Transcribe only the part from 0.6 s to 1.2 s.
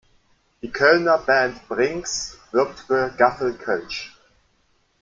Die Kölner